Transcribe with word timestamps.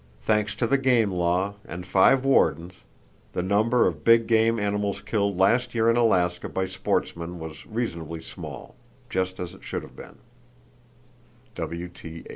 Thanks 0.23 0.55
to 0.55 0.65
the 0.65 0.79
game 0.79 1.11
law, 1.11 1.53
and 1.63 1.85
five 1.85 2.25
wardens, 2.25 2.73
the 3.33 3.43
number 3.43 3.85
of 3.85 4.03
big 4.03 4.25
game 4.25 4.57
animals 4.59 4.99
killed 4.99 5.37
last 5.37 5.75
year 5.75 5.91
in 5.91 5.95
Alaska 5.95 6.49
by 6.49 6.65
sportsmen 6.65 7.37
was 7.37 7.67
reasonably 7.67 8.19
small,—just 8.23 9.39
as 9.39 9.53
it 9.53 9.63
should 9.63 9.83
have 9.83 9.95
been. 9.95 10.17